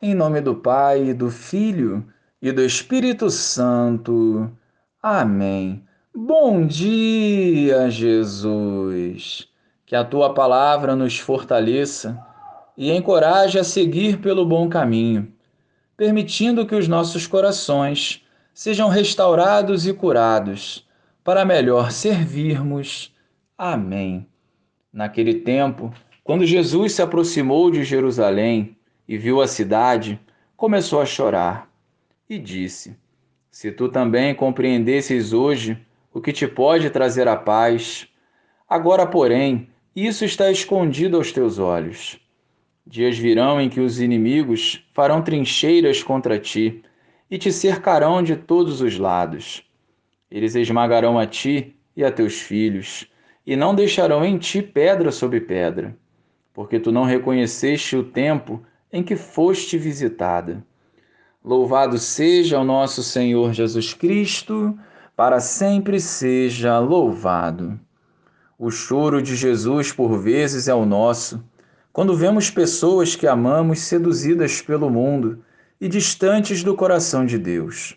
Em 0.00 0.14
nome 0.14 0.42
do 0.42 0.54
Pai, 0.54 1.14
do 1.14 1.30
Filho 1.30 2.06
e 2.42 2.52
do 2.52 2.62
Espírito 2.62 3.30
Santo. 3.30 4.50
Amém. 5.02 5.82
Bom 6.14 6.66
dia, 6.66 7.88
Jesus. 7.88 9.48
Que 9.86 9.96
a 9.96 10.04
tua 10.04 10.34
palavra 10.34 10.94
nos 10.94 11.18
fortaleça 11.18 12.22
e 12.76 12.92
encoraje 12.92 13.58
a 13.58 13.64
seguir 13.64 14.18
pelo 14.18 14.44
bom 14.44 14.68
caminho, 14.68 15.32
permitindo 15.96 16.66
que 16.66 16.74
os 16.74 16.86
nossos 16.86 17.26
corações 17.26 18.22
sejam 18.52 18.90
restaurados 18.90 19.86
e 19.86 19.94
curados, 19.94 20.86
para 21.24 21.42
melhor 21.42 21.90
servirmos. 21.90 23.14
Amém. 23.56 24.26
Naquele 24.92 25.36
tempo, 25.36 25.90
quando 26.22 26.44
Jesus 26.44 26.92
se 26.92 27.00
aproximou 27.00 27.70
de 27.70 27.82
Jerusalém, 27.82 28.75
e 29.08 29.16
viu 29.16 29.40
a 29.40 29.46
cidade, 29.46 30.20
começou 30.56 31.00
a 31.00 31.06
chorar 31.06 31.70
e 32.28 32.38
disse: 32.38 32.96
Se 33.50 33.70
tu 33.70 33.88
também 33.88 34.34
compreendesses 34.34 35.32
hoje 35.32 35.78
o 36.12 36.20
que 36.20 36.32
te 36.32 36.46
pode 36.46 36.90
trazer 36.90 37.28
a 37.28 37.36
paz, 37.36 38.08
agora, 38.68 39.06
porém, 39.06 39.68
isso 39.94 40.24
está 40.24 40.50
escondido 40.50 41.16
aos 41.16 41.32
teus 41.32 41.58
olhos. 41.58 42.20
Dias 42.86 43.18
virão 43.18 43.60
em 43.60 43.68
que 43.68 43.80
os 43.80 44.00
inimigos 44.00 44.84
farão 44.92 45.22
trincheiras 45.22 46.02
contra 46.02 46.38
ti 46.38 46.82
e 47.30 47.36
te 47.36 47.52
cercarão 47.52 48.22
de 48.22 48.36
todos 48.36 48.80
os 48.80 48.98
lados. 48.98 49.64
Eles 50.30 50.54
esmagarão 50.54 51.18
a 51.18 51.26
ti 51.26 51.74
e 51.96 52.04
a 52.04 52.12
teus 52.12 52.40
filhos, 52.40 53.10
e 53.46 53.56
não 53.56 53.74
deixarão 53.74 54.24
em 54.24 54.38
ti 54.38 54.60
pedra 54.60 55.10
sobre 55.10 55.40
pedra, 55.40 55.96
porque 56.52 56.78
tu 56.78 56.92
não 56.92 57.04
reconheceste 57.04 57.96
o 57.96 58.04
tempo 58.04 58.62
em 58.96 59.02
que 59.02 59.14
foste 59.14 59.76
visitada. 59.76 60.64
Louvado 61.44 61.98
seja 61.98 62.58
o 62.58 62.64
nosso 62.64 63.02
Senhor 63.02 63.52
Jesus 63.52 63.92
Cristo, 63.92 64.76
para 65.14 65.38
sempre 65.38 66.00
seja 66.00 66.78
louvado. 66.78 67.78
O 68.58 68.70
choro 68.70 69.20
de 69.20 69.36
Jesus 69.36 69.92
por 69.92 70.18
vezes 70.18 70.66
é 70.66 70.74
o 70.74 70.86
nosso, 70.86 71.44
quando 71.92 72.16
vemos 72.16 72.48
pessoas 72.48 73.14
que 73.14 73.26
amamos 73.26 73.80
seduzidas 73.80 74.62
pelo 74.62 74.88
mundo 74.88 75.44
e 75.78 75.88
distantes 75.88 76.64
do 76.64 76.74
coração 76.74 77.26
de 77.26 77.36
Deus. 77.36 77.96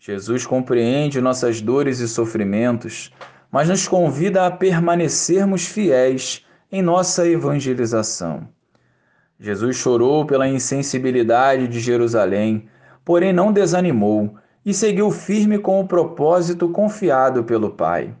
Jesus 0.00 0.46
compreende 0.46 1.20
nossas 1.20 1.60
dores 1.60 1.98
e 1.98 2.08
sofrimentos, 2.08 3.12
mas 3.52 3.68
nos 3.68 3.86
convida 3.86 4.46
a 4.46 4.50
permanecermos 4.50 5.66
fiéis 5.66 6.42
em 6.72 6.80
nossa 6.80 7.28
evangelização. 7.28 8.55
Jesus 9.38 9.76
chorou 9.76 10.24
pela 10.24 10.48
insensibilidade 10.48 11.68
de 11.68 11.78
Jerusalém, 11.78 12.68
porém 13.04 13.32
não 13.32 13.52
desanimou 13.52 14.34
e 14.64 14.72
seguiu 14.72 15.10
firme 15.10 15.58
com 15.58 15.78
o 15.80 15.86
propósito 15.86 16.68
confiado 16.70 17.44
pelo 17.44 17.70
Pai. 17.70 18.14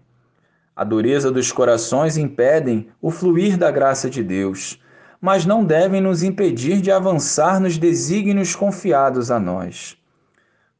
A 0.74 0.84
dureza 0.84 1.30
dos 1.30 1.50
corações 1.50 2.18
impedem 2.18 2.88
o 3.00 3.10
fluir 3.10 3.56
da 3.56 3.70
graça 3.70 4.10
de 4.10 4.22
Deus, 4.22 4.78
mas 5.18 5.46
não 5.46 5.64
devem 5.64 6.02
nos 6.02 6.22
impedir 6.22 6.82
de 6.82 6.92
avançar 6.92 7.58
nos 7.58 7.78
desígnios 7.78 8.54
confiados 8.54 9.30
a 9.30 9.40
nós. 9.40 9.96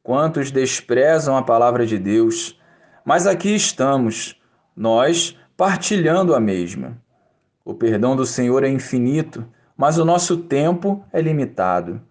Quantos 0.03 0.51
desprezam 0.51 1.35
a 1.35 1.41
palavra 1.41 1.85
de 1.85 1.97
Deus, 1.97 2.57
mas 3.03 3.25
aqui 3.25 3.55
estamos, 3.55 4.39
nós 4.75 5.35
partilhando 5.57 6.35
a 6.35 6.39
mesma. 6.39 6.95
O 7.65 7.73
perdão 7.73 8.15
do 8.15 8.25
Senhor 8.25 8.63
é 8.63 8.69
infinito 8.69 9.43
mas 9.77 9.99
o 9.99 10.03
nosso 10.03 10.37
tempo 10.37 11.05
é 11.13 11.21
limitado. 11.21 12.01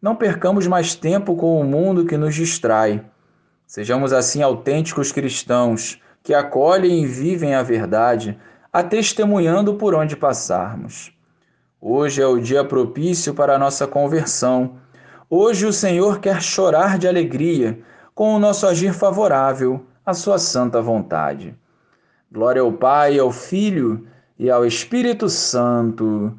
Não 0.00 0.14
percamos 0.14 0.66
mais 0.66 0.94
tempo 0.94 1.34
com 1.34 1.58
o 1.58 1.64
mundo 1.64 2.04
que 2.04 2.16
nos 2.16 2.34
distrai. 2.34 3.02
Sejamos 3.66 4.12
assim 4.12 4.42
autênticos 4.42 5.10
cristãos 5.10 6.00
que 6.22 6.34
acolhem 6.34 7.02
e 7.02 7.06
vivem 7.06 7.54
a 7.54 7.62
verdade, 7.62 8.38
a 8.72 8.82
testemunhando 8.82 9.74
por 9.74 9.94
onde 9.94 10.14
passarmos. 10.14 11.12
Hoje 11.80 12.20
é 12.20 12.26
o 12.26 12.38
dia 12.38 12.64
propício 12.64 13.32
para 13.32 13.54
a 13.54 13.58
nossa 13.58 13.86
conversão. 13.86 14.76
Hoje 15.30 15.64
o 15.64 15.72
Senhor 15.72 16.20
quer 16.20 16.42
chorar 16.42 16.98
de 16.98 17.08
alegria 17.08 17.80
com 18.14 18.34
o 18.34 18.38
nosso 18.38 18.66
agir 18.66 18.92
favorável 18.92 19.84
à 20.04 20.12
sua 20.12 20.38
santa 20.38 20.80
vontade. 20.82 21.56
Glória 22.30 22.60
ao 22.60 22.72
Pai, 22.72 23.18
ao 23.18 23.30
Filho 23.30 24.06
e 24.38 24.50
ao 24.50 24.66
Espírito 24.66 25.28
Santo 25.28 26.38